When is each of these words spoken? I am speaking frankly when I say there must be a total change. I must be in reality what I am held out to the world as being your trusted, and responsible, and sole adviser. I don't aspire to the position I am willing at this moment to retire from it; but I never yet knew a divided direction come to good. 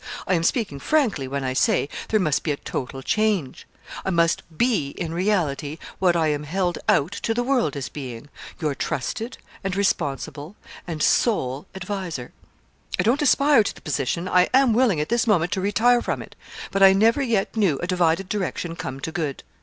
I 0.25 0.33
am 0.33 0.41
speaking 0.41 0.79
frankly 0.79 1.27
when 1.27 1.43
I 1.43 1.53
say 1.53 1.87
there 2.09 2.19
must 2.19 2.41
be 2.41 2.49
a 2.51 2.57
total 2.57 3.03
change. 3.03 3.67
I 4.03 4.09
must 4.09 4.41
be 4.57 4.95
in 4.97 5.13
reality 5.13 5.77
what 5.99 6.15
I 6.15 6.29
am 6.29 6.41
held 6.43 6.79
out 6.89 7.11
to 7.21 7.35
the 7.35 7.43
world 7.43 7.75
as 7.77 7.87
being 7.87 8.27
your 8.59 8.73
trusted, 8.73 9.37
and 9.63 9.75
responsible, 9.75 10.55
and 10.87 11.03
sole 11.03 11.67
adviser. 11.75 12.33
I 12.99 13.03
don't 13.03 13.21
aspire 13.21 13.61
to 13.61 13.75
the 13.75 13.81
position 13.81 14.27
I 14.27 14.49
am 14.55 14.73
willing 14.73 14.99
at 14.99 15.09
this 15.09 15.27
moment 15.27 15.51
to 15.51 15.61
retire 15.61 16.01
from 16.01 16.23
it; 16.23 16.35
but 16.71 16.81
I 16.81 16.93
never 16.93 17.21
yet 17.21 17.55
knew 17.55 17.77
a 17.77 17.85
divided 17.85 18.27
direction 18.27 18.75
come 18.75 19.01
to 19.01 19.11
good. 19.11 19.43